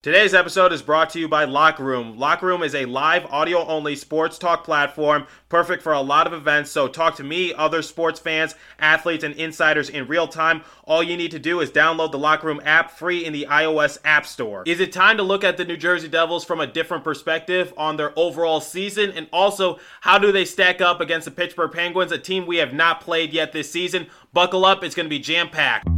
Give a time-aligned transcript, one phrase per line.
[0.00, 2.16] Today's episode is brought to you by Locker Room.
[2.16, 6.32] Locker Room is a live audio only sports talk platform perfect for a lot of
[6.32, 6.70] events.
[6.70, 10.62] So talk to me, other sports fans, athletes, and insiders in real time.
[10.84, 13.98] All you need to do is download the Locker Room app free in the iOS
[14.04, 14.62] App Store.
[14.66, 17.96] Is it time to look at the New Jersey Devils from a different perspective on
[17.96, 19.10] their overall season?
[19.10, 22.72] And also, how do they stack up against the Pittsburgh Penguins, a team we have
[22.72, 24.06] not played yet this season?
[24.32, 25.88] Buckle up, it's going to be jam packed.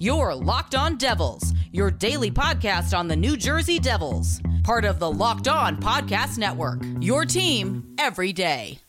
[0.00, 5.08] You're Locked On Devils, your daily podcast on the New Jersey Devils, part of the
[5.08, 6.82] Locked On Podcast Network.
[7.00, 8.80] Your team every day.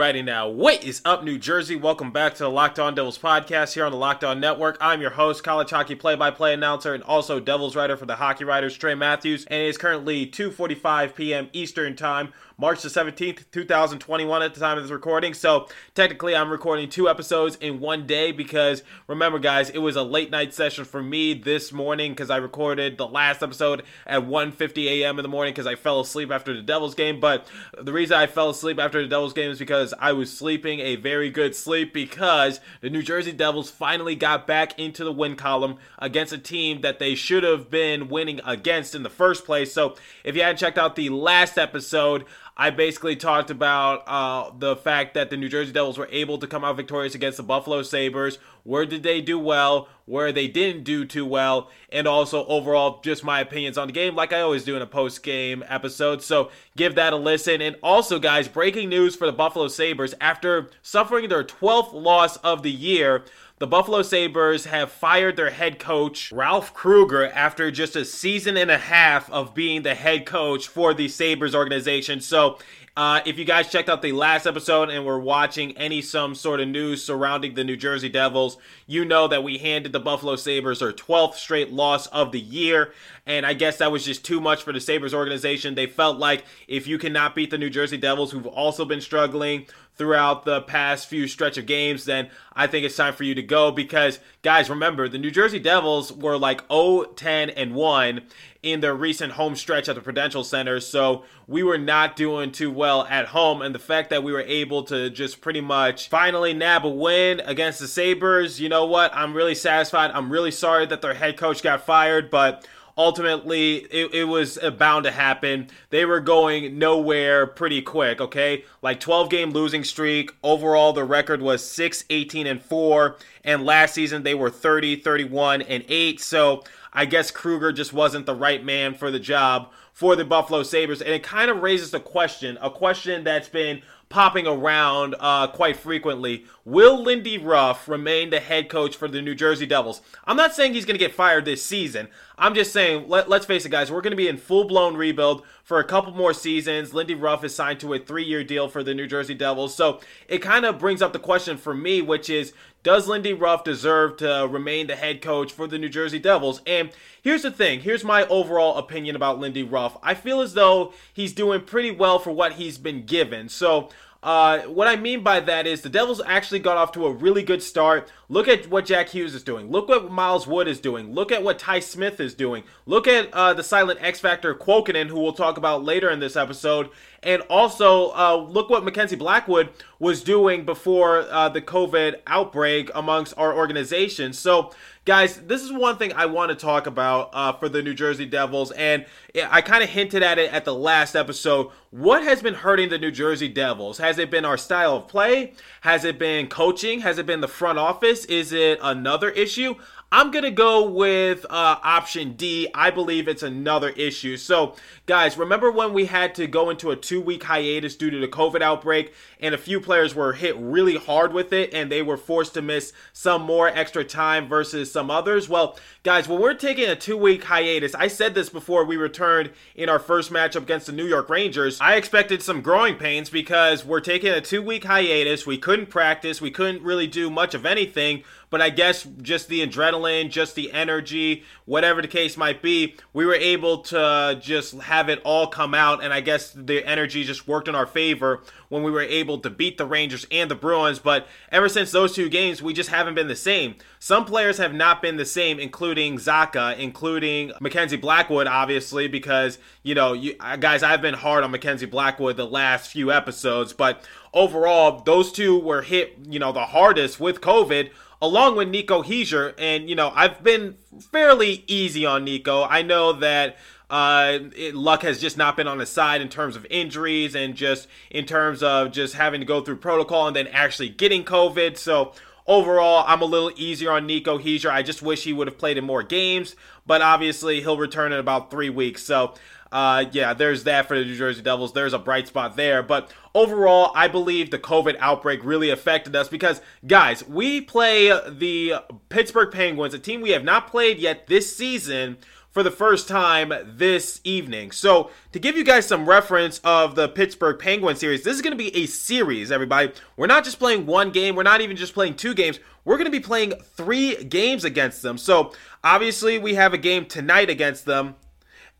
[0.00, 1.76] Alrighty now, what is up, New Jersey?
[1.76, 4.78] Welcome back to the Locked On Devils podcast here on the Locked On Network.
[4.80, 8.74] I'm your host, college hockey play-by-play announcer, and also Devils writer for the Hockey Writers,
[8.78, 9.44] Trey Matthews.
[9.50, 11.50] And it is currently 2:45 p.m.
[11.52, 15.32] Eastern Time, March the 17th, 2021 at the time of this recording.
[15.32, 20.02] So technically, I'm recording two episodes in one day because remember, guys, it was a
[20.02, 24.84] late night session for me this morning because I recorded the last episode at 1:50
[24.88, 25.18] a.m.
[25.18, 27.18] in the morning because I fell asleep after the Devils game.
[27.18, 27.46] But
[27.80, 30.96] the reason I fell asleep after the Devils game is because I was sleeping a
[30.96, 35.76] very good sleep because the New Jersey Devils finally got back into the win column
[35.98, 39.72] against a team that they should have been winning against in the first place.
[39.72, 42.26] So if you hadn't checked out the last episode,
[42.60, 46.46] I basically talked about uh, the fact that the New Jersey Devils were able to
[46.46, 48.38] come out victorious against the Buffalo Sabres.
[48.64, 49.88] Where did they do well?
[50.04, 51.70] Where they didn't do too well?
[51.88, 54.86] And also, overall, just my opinions on the game, like I always do in a
[54.86, 56.22] post game episode.
[56.22, 57.62] So give that a listen.
[57.62, 62.62] And also, guys, breaking news for the Buffalo Sabres after suffering their 12th loss of
[62.62, 63.24] the year.
[63.60, 68.70] The Buffalo Sabres have fired their head coach, Ralph Krueger, after just a season and
[68.70, 72.22] a half of being the head coach for the Sabres organization.
[72.22, 72.56] So,
[72.96, 76.60] uh, if you guys checked out the last episode and were watching any some sort
[76.60, 80.80] of news surrounding the New Jersey Devils, you know that we handed the Buffalo Sabres
[80.80, 82.94] their 12th straight loss of the year.
[83.26, 85.74] And I guess that was just too much for the Sabres organization.
[85.74, 89.66] They felt like if you cannot beat the New Jersey Devils, who've also been struggling
[90.00, 93.42] throughout the past few stretch of games, then I think it's time for you to
[93.42, 98.22] go because guys, remember the New Jersey Devils were like 0 10 and 1
[98.62, 100.80] in their recent home stretch at the Prudential Center.
[100.80, 103.60] So we were not doing too well at home.
[103.60, 107.40] And the fact that we were able to just pretty much finally nab a win
[107.40, 109.14] against the Sabres, you know what?
[109.14, 110.12] I'm really satisfied.
[110.12, 112.66] I'm really sorry that their head coach got fired, but
[113.00, 115.68] ultimately it, it was uh, bound to happen.
[115.88, 118.64] They were going nowhere pretty quick, okay?
[118.82, 120.34] Like 12 game losing streak.
[120.42, 123.16] Overall, the record was 6 18 and 4.
[123.42, 126.20] And last season they were 30 31 and 8.
[126.20, 126.62] So
[126.92, 131.00] I guess Krueger just wasn't the right man for the job for the Buffalo Sabres.
[131.00, 133.80] And it kind of raises a question, a question that's been
[134.10, 136.44] popping around uh, quite frequently.
[136.64, 140.02] Will Lindy Ruff remain the head coach for the New Jersey Devils?
[140.26, 142.08] I'm not saying he's going to get fired this season.
[142.36, 144.96] I'm just saying, let, us face it, guys, we're going to be in full blown
[144.96, 146.92] rebuild for a couple more seasons.
[146.92, 149.74] Lindy Ruff is signed to a three year deal for the New Jersey Devils.
[149.76, 153.64] So it kind of brings up the question for me, which is does Lindy Ruff
[153.64, 156.62] deserve to remain the head coach for the New Jersey Devils?
[156.66, 159.98] And here's the thing here's my overall opinion about Lindy Ruff.
[160.02, 163.48] I feel as though he's doing pretty well for what he's been given.
[163.48, 163.90] So,
[164.22, 167.42] uh, what I mean by that is the Devils actually got off to a really
[167.42, 168.10] good start.
[168.28, 169.70] Look at what Jack Hughes is doing.
[169.70, 171.14] Look what Miles Wood is doing.
[171.14, 172.64] Look at what Ty Smith is doing.
[172.84, 176.36] Look at uh, the silent X Factor Kuokkanen, who we'll talk about later in this
[176.36, 176.90] episode.
[177.22, 183.34] And also, uh, look what Mackenzie Blackwood was doing before uh, the COVID outbreak amongst
[183.38, 184.34] our organization.
[184.34, 184.72] So,
[185.10, 188.26] guys, this is one thing I want to talk about uh, for the New Jersey
[188.26, 189.04] Devils, and
[189.50, 191.72] I kind of hinted at it at the last episode.
[191.90, 193.98] What has been hurting the New Jersey Devils?
[193.98, 195.54] Has it been our style of play?
[195.80, 197.00] Has it been coaching?
[197.00, 198.24] Has it been the front office?
[198.26, 199.74] Is it another issue?
[200.12, 202.66] I'm going to go with uh, option D.
[202.74, 204.36] I believe it's another issue.
[204.36, 204.74] So,
[205.06, 208.26] guys, remember when we had to go into a two week hiatus due to the
[208.26, 212.16] COVID outbreak, and a few players were hit really hard with it, and they were
[212.16, 215.48] forced to miss some more extra time versus some others?
[215.48, 219.52] Well, guys, when we're taking a two week hiatus, I said this before we returned
[219.76, 221.80] in our first matchup against the New York Rangers.
[221.80, 225.46] I expected some growing pains because we're taking a two week hiatus.
[225.46, 228.24] We couldn't practice, we couldn't really do much of anything.
[228.50, 233.24] But I guess just the adrenaline, just the energy, whatever the case might be, we
[233.24, 236.02] were able to just have it all come out.
[236.02, 239.50] And I guess the energy just worked in our favor when we were able to
[239.50, 240.98] beat the Rangers and the Bruins.
[240.98, 243.76] But ever since those two games, we just haven't been the same.
[244.00, 249.94] Some players have not been the same, including Zajac, including Mackenzie Blackwood, obviously, because, you
[249.94, 254.02] know, you, uh, guys, I've been hard on Mackenzie Blackwood the last few episodes, but
[254.32, 257.90] overall, those two were hit, you know, the hardest with COVID
[258.22, 259.54] along with Nico Hischier.
[259.58, 260.76] And, you know, I've been
[261.12, 262.62] fairly easy on Nico.
[262.62, 263.56] I know that
[263.88, 267.54] uh, it, luck has just not been on his side in terms of injuries and
[267.54, 271.76] just in terms of just having to go through protocol and then actually getting COVID.
[271.76, 272.12] So
[272.46, 274.70] overall, I'm a little easier on Nico Hischier.
[274.70, 276.54] I just wish he would have played in more games,
[276.86, 279.02] but obviously he'll return in about three weeks.
[279.02, 279.34] So
[279.72, 281.72] uh, yeah, there's that for the New Jersey Devils.
[281.72, 282.82] There's a bright spot there.
[282.82, 288.74] But overall, I believe the COVID outbreak really affected us because, guys, we play the
[289.08, 292.18] Pittsburgh Penguins, a team we have not played yet this season
[292.50, 294.72] for the first time this evening.
[294.72, 298.56] So, to give you guys some reference of the Pittsburgh Penguin series, this is going
[298.56, 299.92] to be a series, everybody.
[300.16, 302.58] We're not just playing one game, we're not even just playing two games.
[302.84, 305.16] We're going to be playing three games against them.
[305.16, 305.52] So,
[305.84, 308.16] obviously, we have a game tonight against them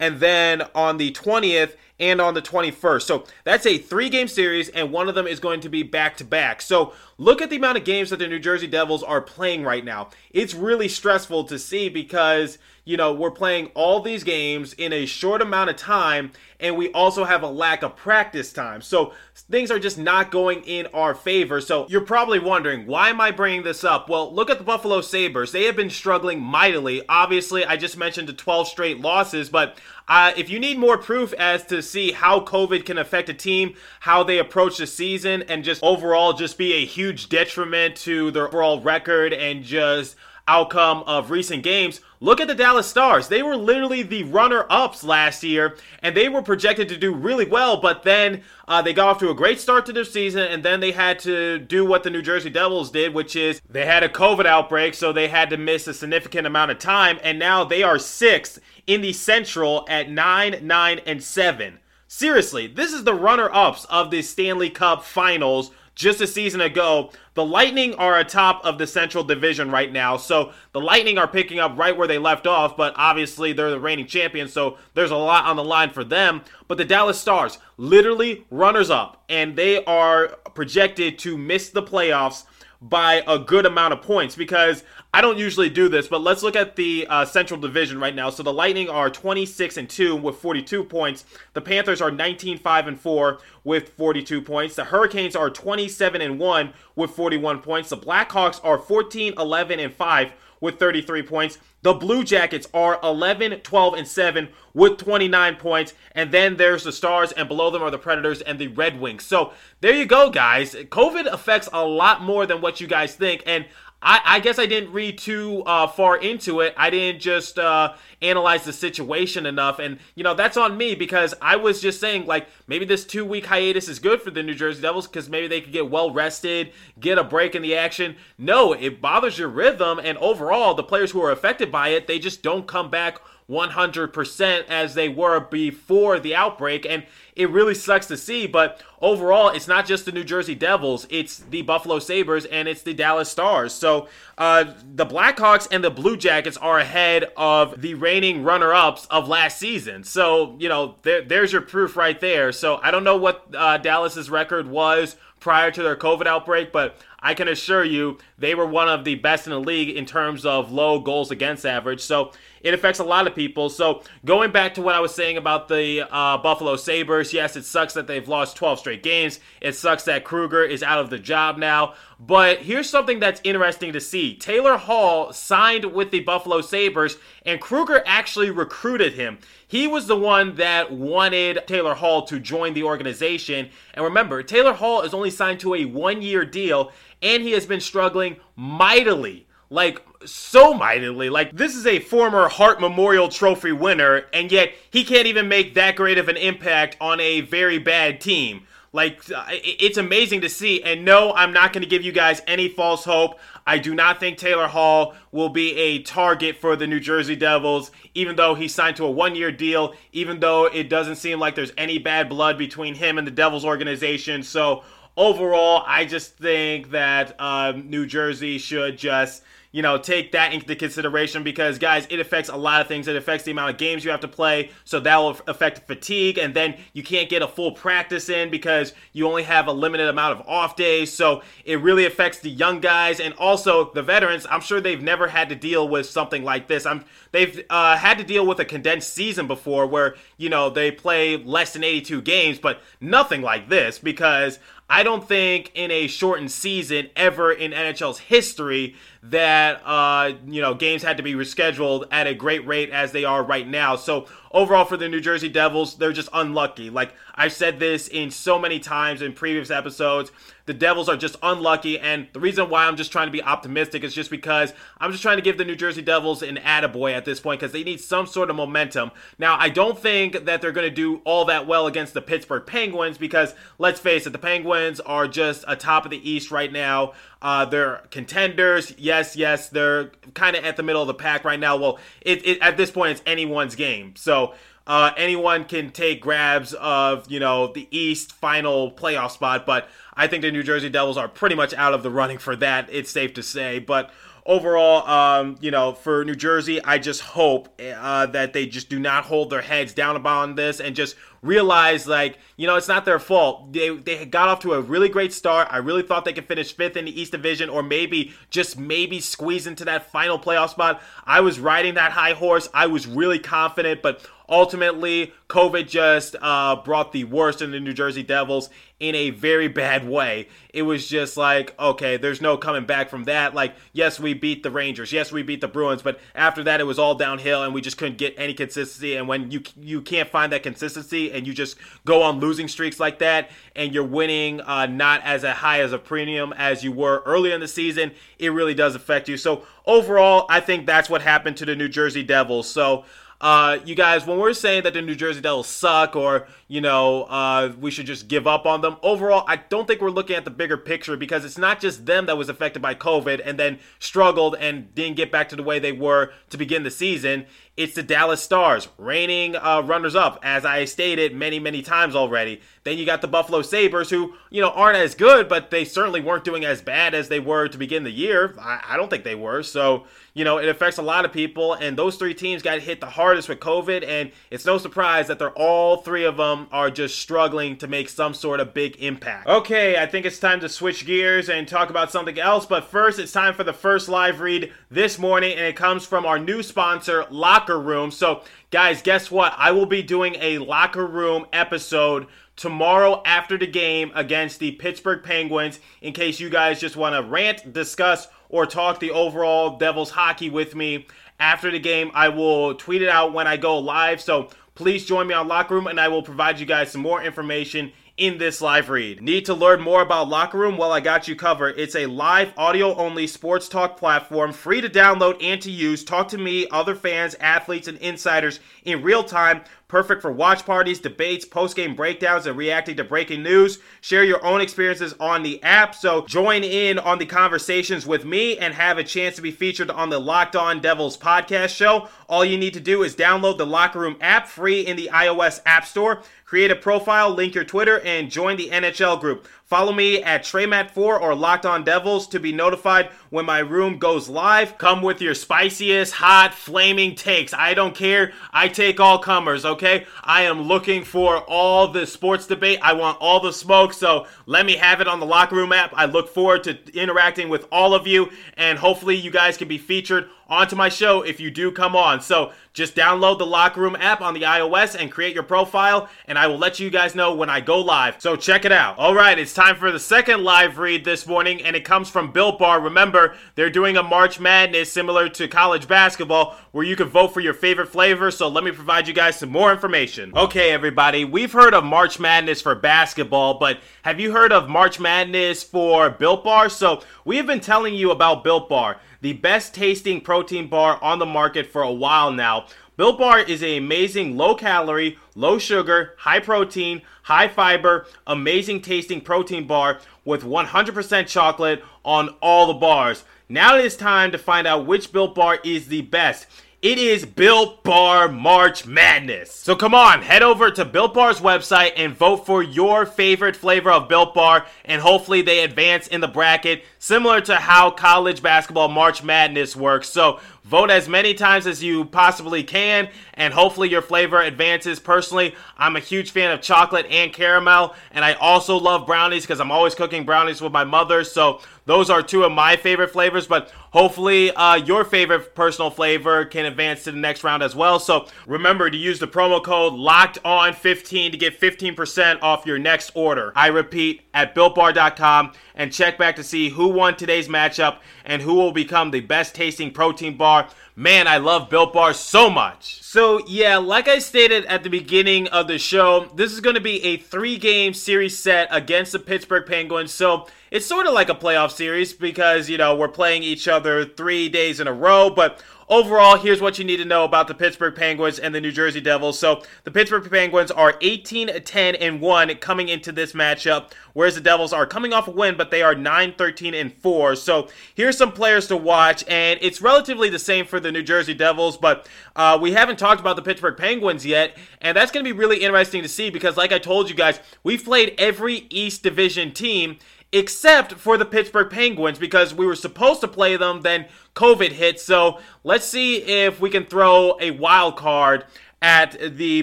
[0.00, 3.02] and then on the 20th and on the 21st.
[3.02, 6.16] So that's a three game series, and one of them is going to be back
[6.16, 6.62] to back.
[6.62, 9.84] So look at the amount of games that the New Jersey Devils are playing right
[9.84, 10.08] now.
[10.30, 12.58] It's really stressful to see because,
[12.90, 16.90] you know, we're playing all these games in a short amount of time, and we
[16.90, 18.82] also have a lack of practice time.
[18.82, 19.12] So
[19.48, 21.60] things are just not going in our favor.
[21.60, 24.08] So you're probably wondering, why am I bringing this up?
[24.08, 25.52] Well, look at the Buffalo Sabres.
[25.52, 27.02] They have been struggling mightily.
[27.08, 29.78] Obviously, I just mentioned the 12 straight losses, but
[30.08, 33.76] uh, if you need more proof as to see how COVID can affect a team,
[34.00, 38.48] how they approach the season, and just overall just be a huge detriment to their
[38.48, 40.16] overall record and just
[40.48, 43.28] outcome of recent games, look at the Dallas Stars.
[43.28, 47.46] They were literally the runner ups last year, and they were projected to do really
[47.46, 50.62] well, but then uh, they got off to a great start to their season, and
[50.62, 54.02] then they had to do what the New Jersey Devils did, which is they had
[54.02, 57.64] a COVID outbreak, so they had to miss a significant amount of time, and now
[57.64, 61.78] they are sixth in the Central at 9, 9, and 7.
[62.06, 67.10] Seriously, this is the runner ups of the Stanley Cup finals just a season ago.
[67.34, 71.58] The Lightning are atop of the Central Division right now, so the Lightning are picking
[71.58, 75.16] up right where they left off, but obviously they're the reigning champions, so there's a
[75.16, 76.42] lot on the line for them.
[76.68, 82.44] But the Dallas Stars, literally runners up, and they are projected to miss the playoffs
[82.82, 86.56] by a good amount of points because I don't usually do this, but let's look
[86.56, 88.30] at the uh, Central Division right now.
[88.30, 91.24] So the Lightning are 26 and 2 with 42 points.
[91.52, 94.76] The Panthers are 19 5 and 4 with 42 points.
[94.76, 97.90] The Hurricanes are 27 and 1 with 41 points.
[97.90, 101.58] The Blackhawks are 14 11 and 5 with 33 points.
[101.82, 105.94] The Blue Jackets are 11, 12, and 7 with 29 points.
[106.12, 109.24] And then there's the Stars, and below them are the Predators and the Red Wings.
[109.24, 110.74] So there you go, guys.
[110.74, 113.42] COVID affects a lot more than what you guys think.
[113.46, 113.66] And
[114.02, 116.72] I, I, guess I didn't read too uh, far into it.
[116.76, 119.78] I didn't just uh, analyze the situation enough.
[119.78, 123.24] And, you know, that's on me because I was just saying, like, maybe this two
[123.24, 126.10] week hiatus is good for the New Jersey Devils because maybe they could get well
[126.10, 128.16] rested, get a break in the action.
[128.38, 130.00] No, it bothers your rhythm.
[130.02, 133.20] And overall, the players who are affected by it, they just don't come back
[133.50, 136.86] 100% as they were before the outbreak.
[136.86, 137.04] And
[137.34, 138.46] it really sucks to see.
[138.46, 142.82] But overall, it's not just the New Jersey Devils, it's the Buffalo Sabres and it's
[142.82, 143.72] the Dallas Stars.
[143.72, 144.08] So
[144.38, 149.26] uh, the Blackhawks and the Blue Jackets are ahead of the reigning runner ups of
[149.26, 150.04] last season.
[150.04, 152.52] So, you know, there, there's your proof right there.
[152.52, 156.96] So I don't know what uh, Dallas's record was prior to their COVID outbreak, but
[157.18, 160.46] I can assure you they were one of the best in the league in terms
[160.46, 162.00] of low goals against average.
[162.00, 163.68] So it affects a lot of people.
[163.68, 167.64] So going back to what I was saying about the uh, Buffalo Sabres, yes, it
[167.64, 169.40] sucks that they've lost 12 straight games.
[169.60, 171.94] It sucks that Krueger is out of the job now.
[172.18, 174.36] But here's something that's interesting to see.
[174.36, 179.38] Taylor Hall signed with the Buffalo Sabres, and Krueger actually recruited him.
[179.66, 183.70] He was the one that wanted Taylor Hall to join the organization.
[183.94, 187.64] And remember, Taylor Hall is only signed to a one year deal, and he has
[187.64, 191.30] been struggling mightily like so mightily.
[191.30, 195.74] Like this is a former Hart Memorial Trophy winner, and yet he can't even make
[195.74, 198.66] that great of an impact on a very bad team.
[198.92, 200.82] Like it's amazing to see.
[200.82, 203.38] And no, I'm not going to give you guys any false hope.
[203.64, 207.92] I do not think Taylor Hall will be a target for the New Jersey Devils,
[208.14, 211.54] even though he signed to a one year deal, even though it doesn't seem like
[211.54, 214.42] there's any bad blood between him and the Devils organization.
[214.42, 214.82] So
[215.16, 220.74] overall, I just think that um, New Jersey should just you know, take that into
[220.74, 223.06] consideration because, guys, it affects a lot of things.
[223.06, 226.38] It affects the amount of games you have to play, so that will affect fatigue,
[226.38, 230.08] and then you can't get a full practice in because you only have a limited
[230.08, 231.12] amount of off days.
[231.12, 234.44] So it really affects the young guys and also the veterans.
[234.50, 236.84] I'm sure they've never had to deal with something like this.
[236.84, 240.90] I'm they've uh, had to deal with a condensed season before where you know they
[240.90, 244.58] play less than 82 games, but nothing like this because
[244.92, 250.74] I don't think in a shortened season ever in NHL's history that uh, you know
[250.74, 253.96] games had to be rescheduled at a great rate as they are right now.
[253.96, 256.88] So overall for the New Jersey Devils, they're just unlucky.
[256.88, 260.32] Like I've said this in so many times in previous episodes,
[260.64, 264.04] the Devils are just unlucky, and the reason why I'm just trying to be optimistic
[264.04, 267.26] is just because I'm just trying to give the New Jersey Devils an attaboy at
[267.26, 269.10] this point because they need some sort of momentum.
[269.38, 272.64] Now I don't think that they're going to do all that well against the Pittsburgh
[272.64, 277.12] Penguins because let's face it, the Penguins are just atop of the East right now.
[277.42, 278.94] Uh, they're contenders.
[278.98, 281.76] Yes, yes, they're kind of at the middle of the pack right now.
[281.76, 284.14] Well, it, it, at this point, it's anyone's game.
[284.16, 284.54] So
[284.86, 290.26] uh, anyone can take grabs of you know the East final playoff spot, but I
[290.26, 292.88] think the New Jersey Devils are pretty much out of the running for that.
[292.90, 294.10] It's safe to say, but
[294.46, 298.98] overall, um, you know, for New Jersey, I just hope uh, that they just do
[298.98, 303.04] not hold their heads down about this and just realize, like, you know, it's not
[303.04, 303.72] their fault.
[303.72, 305.68] They they got off to a really great start.
[305.70, 309.20] I really thought they could finish fifth in the East Division, or maybe just maybe
[309.20, 311.02] squeeze into that final playoff spot.
[311.24, 312.68] I was riding that high horse.
[312.74, 317.92] I was really confident, but ultimately, COVID just uh, brought the worst in the New
[317.92, 318.68] Jersey Devils
[318.98, 320.48] in a very bad way.
[320.74, 323.54] It was just like, okay, there's no coming back from that.
[323.54, 326.84] Like, yes, we beat the Rangers, yes, we beat the Bruins, but after that, it
[326.84, 329.16] was all downhill, and we just couldn't get any consistency.
[329.16, 333.00] And when you you can't find that consistency, and you just go on losing streaks
[333.00, 336.92] like that, and you're winning uh, not as a high as a premium as you
[336.92, 339.36] were earlier in the season, it really does affect you.
[339.36, 342.68] So overall, I think that's what happened to the New Jersey Devils.
[342.68, 343.04] So.
[343.42, 347.24] Uh, you guys, when we're saying that the New Jersey Devils suck or, you know,
[347.24, 350.44] uh, we should just give up on them, overall, I don't think we're looking at
[350.44, 353.80] the bigger picture because it's not just them that was affected by COVID and then
[353.98, 357.46] struggled and didn't get back to the way they were to begin the season.
[357.76, 362.60] It's the Dallas Stars, reigning uh, runners up, as I stated many, many times already.
[362.84, 366.20] Then you got the Buffalo Sabres, who, you know, aren't as good, but they certainly
[366.20, 368.54] weren't doing as bad as they were to begin the year.
[368.60, 369.62] I, I don't think they were.
[369.62, 371.74] So, you know, it affects a lot of people.
[371.74, 374.06] And those three teams got hit the hardest with COVID.
[374.06, 378.08] And it's no surprise that they're all three of them are just struggling to make
[378.08, 379.48] some sort of big impact.
[379.48, 382.66] Okay, I think it's time to switch gears and talk about something else.
[382.66, 385.52] But first, it's time for the first live read this morning.
[385.52, 388.10] And it comes from our new sponsor, Locker Room.
[388.10, 389.54] So, guys, guess what?
[389.56, 392.26] I will be doing a Locker Room episode
[392.56, 397.22] tomorrow after the game against the Pittsburgh Penguins in case you guys just want to
[397.22, 401.06] rant, discuss, or talk the overall Devils hockey with me
[401.38, 402.10] after the game.
[402.12, 404.20] I will tweet it out when I go live.
[404.20, 407.22] So please join me on Locker Room and I will provide you guys some more
[407.22, 409.20] information in this live read.
[409.20, 410.78] Need to learn more about Locker Room?
[410.78, 411.78] Well, I got you covered.
[411.78, 416.02] It's a live audio only sports talk platform, free to download and to use.
[416.02, 421.00] Talk to me, other fans, athletes, and insiders in real time Perfect for watch parties,
[421.00, 423.80] debates, post game breakdowns, and reacting to breaking news.
[424.00, 425.96] Share your own experiences on the app.
[425.96, 429.90] So join in on the conversations with me and have a chance to be featured
[429.90, 432.08] on the Locked On Devils podcast show.
[432.28, 435.60] All you need to do is download the Locker Room app free in the iOS
[435.66, 436.22] App Store.
[436.50, 439.46] Create a profile, link your Twitter, and join the NHL group.
[439.66, 444.28] Follow me at TreyMat4 or Locked On Devils to be notified when my room goes
[444.28, 444.76] live.
[444.76, 447.54] Come with your spiciest, hot, flaming takes.
[447.54, 448.32] I don't care.
[448.52, 450.06] I take all comers, okay?
[450.24, 452.80] I am looking for all the sports debate.
[452.82, 455.92] I want all the smoke, so let me have it on the Locker Room app.
[455.94, 459.78] I look forward to interacting with all of you, and hopefully, you guys can be
[459.78, 462.20] featured onto my show if you do come on.
[462.20, 466.38] So just download the Locker Room app on the iOS and create your profile, and
[466.38, 468.20] I will let you guys know when I go live.
[468.20, 468.98] So check it out.
[468.98, 472.32] All right, it's time for the second live read this morning, and it comes from
[472.32, 472.80] Built Bar.
[472.80, 477.40] Remember, they're doing a March Madness similar to college basketball where you can vote for
[477.40, 478.30] your favorite flavor.
[478.30, 480.32] So let me provide you guys some more information.
[480.36, 485.00] Okay, everybody, we've heard of March Madness for basketball, but have you heard of March
[485.00, 486.68] Madness for Built Bar?
[486.68, 491.18] So we have been telling you about Built Bar the best tasting protein bar on
[491.18, 492.66] the market for a while now.
[492.96, 499.22] Built Bar is an amazing low calorie, low sugar, high protein, high fiber, amazing tasting
[499.22, 503.24] protein bar with 100% chocolate on all the bars.
[503.48, 506.46] Now it is time to find out which Built Bar is the best.
[506.82, 509.52] It is Built Bar March Madness.
[509.52, 513.90] So come on, head over to Built Bar's website and vote for your favorite flavor
[513.90, 518.88] of Built Bar, and hopefully they advance in the bracket, similar to how college basketball
[518.88, 520.08] March Madness works.
[520.08, 520.40] So
[520.70, 525.00] vote as many times as you possibly can, and hopefully your flavor advances.
[525.00, 529.60] Personally, I'm a huge fan of chocolate and caramel, and I also love brownies because
[529.60, 531.24] I'm always cooking brownies with my mother.
[531.24, 536.44] So those are two of my favorite flavors, but hopefully uh, your favorite personal flavor
[536.44, 537.98] can advance to the next round as well.
[537.98, 542.78] So remember to use the promo code locked on 15 to get 15% off your
[542.78, 543.52] next order.
[543.56, 548.52] I repeat at builtbar.com and check back to see who won today's matchup and who
[548.52, 550.68] will become the best tasting protein bar.
[550.94, 553.02] Man, I love Built Bar so much.
[553.02, 556.82] So, yeah, like I stated at the beginning of the show, this is going to
[556.82, 560.12] be a three game series set against the Pittsburgh Penguins.
[560.12, 564.04] So, it's sort of like a playoff series because, you know, we're playing each other
[564.04, 567.54] three days in a row, but Overall, here's what you need to know about the
[567.54, 569.40] Pittsburgh Penguins and the New Jersey Devils.
[569.40, 574.40] So, the Pittsburgh Penguins are 18 10 and 1 coming into this matchup, whereas the
[574.40, 577.34] Devils are coming off a win, but they are 9 13 and 4.
[577.34, 581.34] So, here's some players to watch, and it's relatively the same for the New Jersey
[581.34, 585.34] Devils, but uh, we haven't talked about the Pittsburgh Penguins yet, and that's going to
[585.34, 589.02] be really interesting to see because, like I told you guys, we've played every East
[589.02, 589.98] Division team
[590.32, 595.00] except for the Pittsburgh Penguins because we were supposed to play them, then COVID hit.
[595.00, 598.44] So let's see if we can throw a wild card
[598.82, 599.62] at the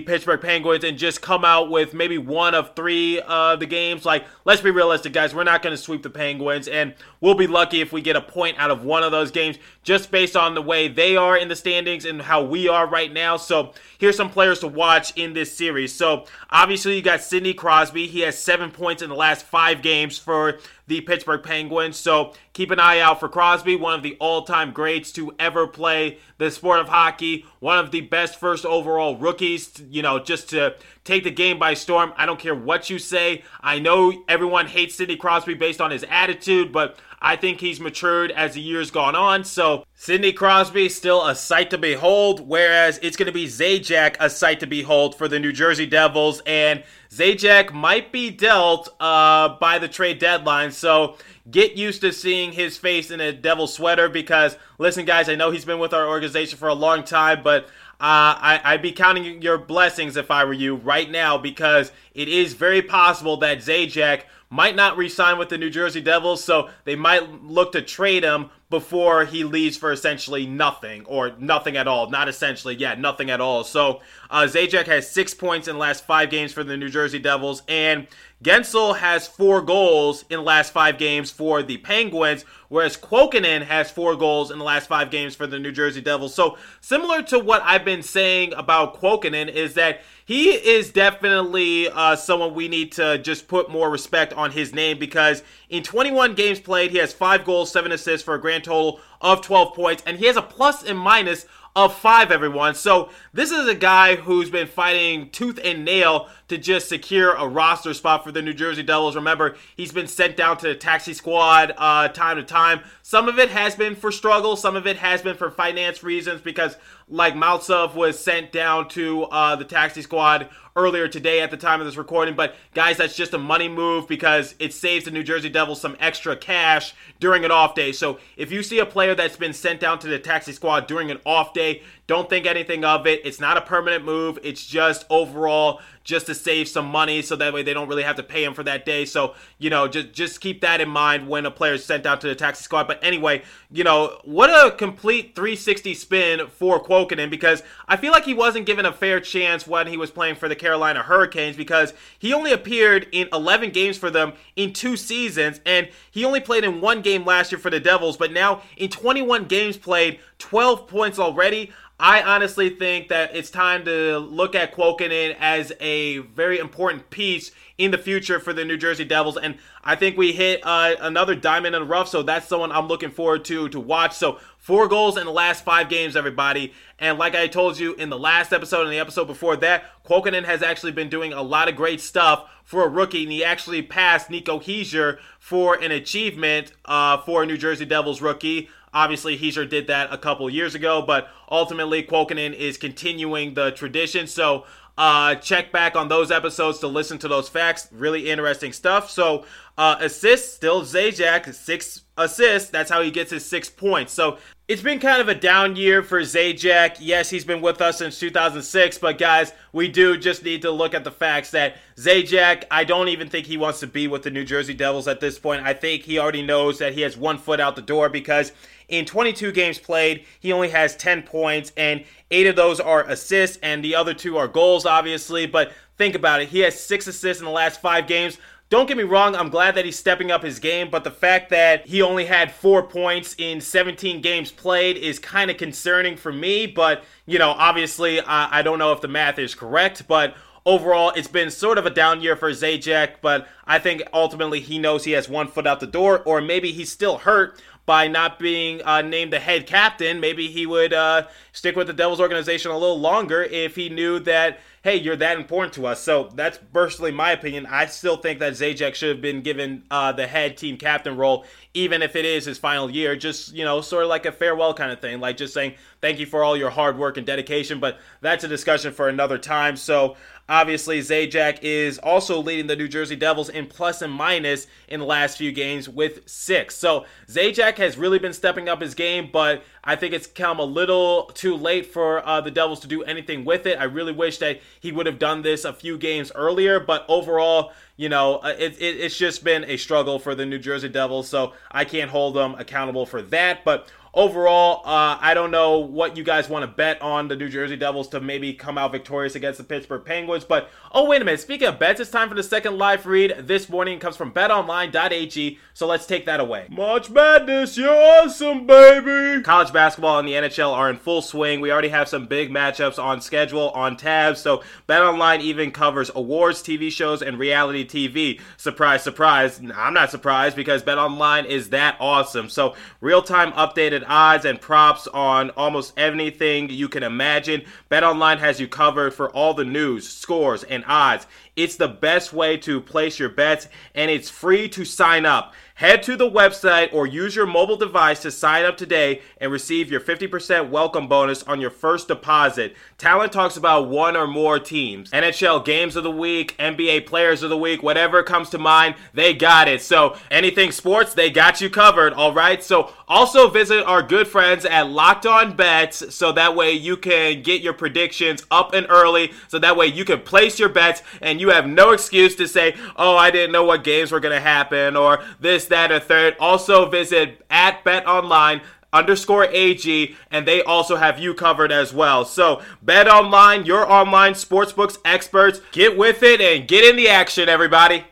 [0.01, 4.05] Pittsburgh Penguins and just come out with maybe one of three of the games.
[4.05, 5.33] Like, let's be realistic, guys.
[5.33, 8.21] We're not going to sweep the Penguins, and we'll be lucky if we get a
[8.21, 11.47] point out of one of those games just based on the way they are in
[11.47, 13.37] the standings and how we are right now.
[13.37, 15.93] So, here's some players to watch in this series.
[15.93, 18.05] So, obviously, you got Sidney Crosby.
[18.05, 21.97] He has seven points in the last five games for the Pittsburgh Penguins.
[21.97, 25.67] So keep an eye out for Crosby, one of the all time greats to ever
[25.67, 30.49] play the sport of hockey, one of the best first overall rookies, you know, just
[30.49, 32.13] to take the game by storm.
[32.17, 33.43] I don't care what you say.
[33.61, 38.31] I know everyone hates Sidney Crosby based on his attitude, but I think he's matured
[38.31, 39.43] as the years gone on.
[39.43, 44.29] So Sidney Crosby still a sight to behold, whereas it's going to be Zajac a
[44.29, 49.79] sight to behold for the New Jersey Devils, and Zajac might be dealt uh, by
[49.79, 50.71] the trade deadline.
[50.71, 51.17] So
[51.49, 55.49] get used to seeing his face in a Devil sweater because listen, guys, I know
[55.49, 57.65] he's been with our organization for a long time, but
[57.99, 62.27] uh, I, I'd be counting your blessings if I were you right now because it
[62.27, 66.95] is very possible that Zajac might not re-sign with the New Jersey Devils, so they
[66.95, 72.09] might look to trade him before he leaves for essentially nothing or nothing at all.
[72.09, 73.63] Not essentially, yeah, nothing at all.
[73.63, 77.19] So uh, Zajac has six points in the last five games for the New Jersey
[77.19, 78.07] Devils, and
[78.43, 83.89] Guentzel has four goals in the last five games for the Penguins, whereas Kuokkanen has
[83.89, 86.35] four goals in the last five games for the New Jersey Devils.
[86.35, 92.15] So similar to what I've been saying about Kuokkanen is that he is definitely uh,
[92.15, 96.59] someone we need to just put more respect on his name because in 21 games
[96.59, 100.17] played, he has five goals, seven assists for a grand total of 12 points, and
[100.17, 101.45] he has a plus and minus
[101.77, 102.73] of five, everyone.
[102.73, 107.47] So this is a guy who's been fighting tooth and nail to just secure a
[107.47, 109.15] roster spot for the New Jersey Devils.
[109.15, 112.79] Remember, he's been sent down to the taxi squad uh, time to time.
[113.03, 114.55] Some of it has been for struggle.
[114.55, 119.25] Some of it has been for finance reasons because, like Maltsev was sent down to
[119.25, 122.35] uh, the taxi squad earlier today at the time of this recording.
[122.35, 125.97] But guys, that's just a money move because it saves the New Jersey Devils some
[125.99, 127.91] extra cash during an off day.
[127.91, 131.11] So if you see a player that's been sent down to the taxi squad during
[131.11, 133.21] an off day, don't think anything of it.
[133.25, 134.39] It's not a permanent move.
[134.41, 138.15] It's just overall just to save some money so that way they don't really have
[138.15, 139.03] to pay him for that day.
[139.03, 142.21] So, you know, just just keep that in mind when a player is sent out
[142.21, 142.87] to the taxi squad.
[142.87, 148.23] But anyway, you know, what a complete 360 spin for Kuokkanen because I feel like
[148.23, 151.93] he wasn't given a fair chance when he was playing for the Carolina Hurricanes because
[152.17, 156.63] he only appeared in 11 games for them in two seasons and he only played
[156.63, 160.87] in one game last year for the Devils, but now in 21 games played, 12
[160.87, 161.71] points already.
[161.99, 167.51] I honestly think that it's time to look at Kuokkanen as a very important piece
[167.79, 171.33] in the future for the New Jersey Devils, and I think we hit uh, another
[171.33, 172.07] diamond in the rough.
[172.07, 174.13] So that's someone I'm looking forward to to watch.
[174.13, 178.09] So four goals in the last five games, everybody, and like I told you in
[178.09, 181.69] the last episode and the episode before that, Kuokkanen has actually been doing a lot
[181.69, 186.73] of great stuff for a rookie, and he actually passed Nico Hischier for an achievement
[186.83, 188.67] uh, for a New Jersey Devils rookie.
[188.93, 194.27] Obviously, Hischier did that a couple years ago, but ultimately, Kuokkanen is continuing the tradition.
[194.27, 194.65] So,
[194.97, 197.87] uh, check back on those episodes to listen to those facts.
[197.93, 199.09] Really interesting stuff.
[199.09, 199.45] So,
[199.77, 202.69] uh, assists, still Zajac, six assists.
[202.69, 204.11] That's how he gets his six points.
[204.11, 206.97] So, It's been kind of a down year for Zajac.
[206.99, 210.93] Yes, he's been with us since 2006, but guys, we do just need to look
[210.93, 214.29] at the facts that Zajac, I don't even think he wants to be with the
[214.29, 215.65] New Jersey Devils at this point.
[215.65, 218.51] I think he already knows that he has one foot out the door because
[218.89, 223.57] in 22 games played, he only has 10 points, and eight of those are assists,
[223.63, 225.45] and the other two are goals, obviously.
[225.47, 226.49] But think about it.
[226.49, 228.37] He has six assists in the last five games.
[228.69, 231.51] Don't get me wrong, I'm glad that he's stepping up his game, but the fact
[231.51, 236.33] that he only had four points in 17 games played is kind of concerning for
[236.33, 236.67] me.
[236.67, 241.13] But, you know, obviously, I, I don't know if the math is correct, but overall,
[241.15, 245.05] it's been sort of a down year for Zajac, but I think ultimately he knows
[245.05, 248.81] he has one foot out the door, or maybe he's still hurt by not being
[248.83, 250.19] uh, named the head captain.
[250.19, 254.19] Maybe he would uh, stick with the Devils organization a little longer if he knew
[254.19, 256.01] that hey, you're that important to us.
[256.01, 257.65] So that's personally my opinion.
[257.65, 261.43] I still think that Zajac should have been given uh, the head team captain role,
[261.73, 263.13] even if it is his final year.
[263.17, 266.19] Just, you know, sort of like a farewell kind of thing, like just saying thank
[266.19, 267.81] you for all your hard work and dedication.
[267.81, 269.75] But that's a discussion for another time.
[269.75, 270.15] So
[270.49, 275.05] obviously, Zajac is also leading the New Jersey Devils in plus and minus in the
[275.05, 276.75] last few games with six.
[276.75, 280.63] So Zajac has really been stepping up his game, but I think it's come a
[280.63, 283.79] little too late for uh, the Devils to do anything with it.
[283.79, 287.71] I really wish that he would have done this a few games earlier, but overall,
[287.95, 291.27] you know, uh, it, it, it's just been a struggle for the New Jersey Devils,
[291.27, 293.63] so I can't hold them accountable for that.
[293.63, 297.49] But overall, uh, I don't know what you guys want to bet on the New
[297.49, 300.43] Jersey Devils to maybe come out victorious against the Pittsburgh Penguins.
[300.43, 301.39] But oh, wait a minute.
[301.39, 303.97] Speaking of bets, it's time for the second live read this morning.
[303.97, 305.59] It comes from betonline.ag.
[305.75, 306.65] So let's take that away.
[306.71, 309.43] March Madness, you're awesome, baby.
[309.43, 311.61] College basketball and the NHL are in full swing.
[311.61, 314.41] We already have some big matchups on schedule, on tabs.
[314.41, 318.41] So BetOnline even covers awards, TV shows, and reality TV.
[318.57, 319.61] Surprise, surprise.
[319.75, 322.49] I'm not surprised because BetOnline is that awesome.
[322.49, 327.63] So real time updated odds and props on almost anything you can imagine.
[327.91, 331.27] BetOnline has you covered for all the news, scores, and odds.
[331.55, 335.53] It's the best way to place your bets, and it's free to sign up.
[335.77, 339.91] Head to the website or use your mobile device to sign up today and receive
[339.91, 342.75] your 50% welcome bonus on your first deposit.
[342.97, 345.11] Talent talks about one or more teams.
[345.11, 349.35] NHL games of the week, NBA players of the week, whatever comes to mind, they
[349.35, 349.83] got it.
[349.83, 352.63] So anything sports, they got you covered, all right?
[352.63, 357.43] So also visit our good friends at Locked On Bets so that way you can
[357.43, 361.39] get your predictions up and early so that way you can place your bets and
[361.39, 364.41] you have no excuse to say, "Oh, I didn't know what games were going to
[364.41, 366.35] happen" or this that, or third.
[366.39, 368.61] Also visit at Bet Online
[368.93, 372.25] underscore AG, and they also have you covered as well.
[372.25, 377.49] So, Bet Online, your online sportsbooks experts, get with it and get in the action,
[377.49, 378.05] everybody.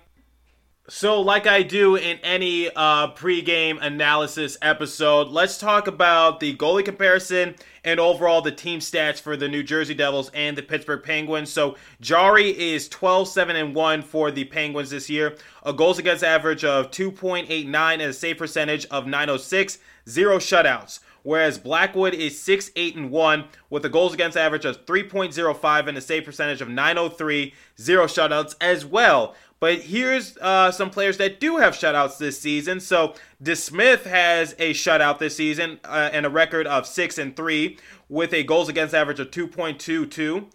[0.88, 6.86] So, like I do in any uh, pregame analysis episode, let's talk about the goalie
[6.86, 11.52] comparison and overall the team stats for the New Jersey Devils and the Pittsburgh Penguins.
[11.52, 16.24] So, Jarry is 12 7 and 1 for the Penguins this year, a goals against
[16.24, 22.72] average of 2.89 and a save percentage of 906, zero shutouts whereas Blackwood is 6
[22.76, 26.70] 8 and 1 with a goals against average of 3.05 and a save percentage of
[26.70, 29.36] 903, zero shutouts as well.
[29.66, 32.80] But here's uh, some players that do have shutouts this season.
[32.80, 37.80] So DeSmith has a shutout this season uh, and a record of six and three
[38.08, 40.46] with a goals against average of 2.22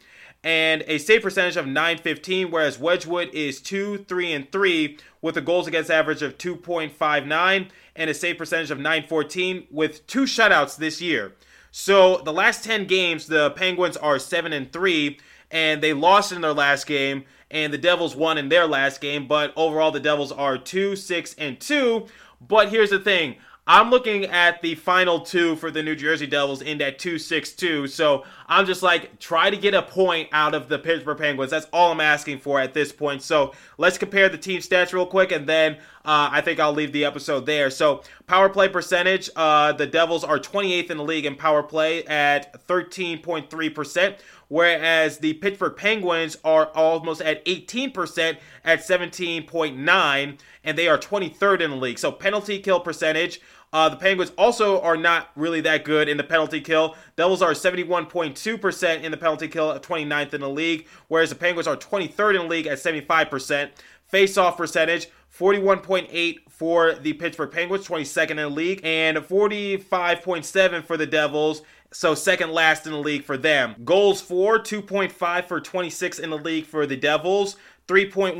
[0.44, 5.40] and a save percentage of 915, whereas Wedgewood is 2, 3, and 3 with a
[5.40, 11.02] goals against average of 2.59 and a save percentage of 914 with two shutouts this
[11.02, 11.34] year.
[11.72, 15.18] So the last 10 games, the Penguins are 7 and 3,
[15.50, 19.26] and they lost in their last game, and the Devils won in their last game,
[19.26, 22.06] but overall the Devils are 2, 6, and 2.
[22.40, 23.36] But here's the thing
[23.66, 27.88] I'm looking at the final two for the New Jersey Devils in that 2-6-2.
[27.88, 31.52] So I'm just like, try to get a point out of the Pittsburgh Penguins.
[31.52, 33.22] That's all I'm asking for at this point.
[33.22, 36.90] So let's compare the team stats real quick, and then uh, I think I'll leave
[36.90, 37.70] the episode there.
[37.70, 42.04] So power play percentage, uh, the Devils are 28th in the league in power play
[42.06, 44.18] at 13.3%
[44.50, 51.70] whereas the Pittsburgh Penguins are almost at 18% at 17.9 and they are 23rd in
[51.70, 51.98] the league.
[51.98, 53.40] So penalty kill percentage
[53.72, 56.96] uh, the Penguins also are not really that good in the penalty kill.
[57.16, 61.76] Devils are 71.2% in the penalty kill, 29th in the league, whereas the Penguins are
[61.76, 63.70] 23rd in the league at 75%.
[64.08, 65.08] Face off percentage,
[65.38, 71.62] 41.8 for the Pittsburgh Penguins, 22nd in the league, and 45.7 for the Devils.
[71.92, 73.74] So second last in the league for them.
[73.84, 77.56] Goals for 2.5 for 26 in the league for the Devils.
[77.88, 78.38] 3.14,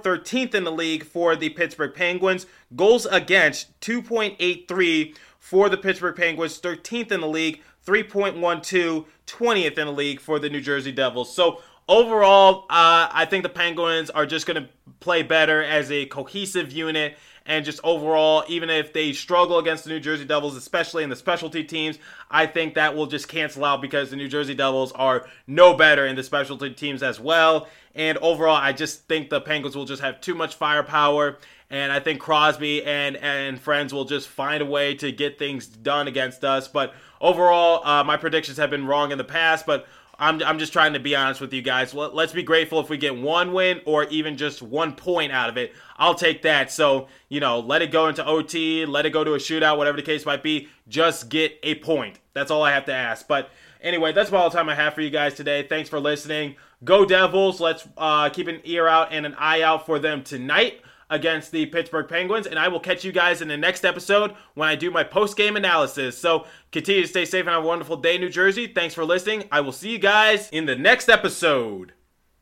[0.00, 2.46] 13th in the league for the Pittsburgh Penguins.
[2.74, 9.92] Goals against 2.83 for the Pittsburgh Penguins, 13th in the league, 3.12, 20th in the
[9.92, 11.34] league for the New Jersey Devils.
[11.34, 14.68] So overall, uh, I think the Penguins are just going to
[15.00, 17.16] play better as a cohesive unit.
[17.48, 21.16] And just overall, even if they struggle against the New Jersey Devils, especially in the
[21.16, 21.98] specialty teams,
[22.30, 26.06] I think that will just cancel out because the New Jersey Devils are no better
[26.06, 27.66] in the specialty teams as well.
[27.94, 31.38] And overall, I just think the Penguins will just have too much firepower.
[31.70, 35.66] And I think Crosby and, and friends will just find a way to get things
[35.66, 36.68] done against us.
[36.68, 39.64] But overall, uh, my predictions have been wrong in the past.
[39.64, 39.86] But
[40.18, 41.94] I'm, I'm just trying to be honest with you guys.
[41.94, 45.56] Let's be grateful if we get one win or even just one point out of
[45.56, 45.72] it.
[45.96, 46.72] I'll take that.
[46.72, 49.96] So, you know, let it go into OT, let it go to a shootout, whatever
[49.96, 50.68] the case might be.
[50.88, 52.18] Just get a point.
[52.34, 53.28] That's all I have to ask.
[53.28, 53.50] But
[53.80, 55.66] anyway, that's about all the time I have for you guys today.
[55.68, 56.56] Thanks for listening.
[56.82, 57.60] Go Devils.
[57.60, 61.66] Let's uh, keep an ear out and an eye out for them tonight against the
[61.66, 62.46] Pittsburgh Penguins.
[62.46, 65.36] And I will catch you guys in the next episode when I do my post
[65.36, 66.18] game analysis.
[66.18, 68.66] So continue to stay safe and have a wonderful day, New Jersey.
[68.66, 69.44] Thanks for listening.
[69.50, 71.92] I will see you guys in the next episode.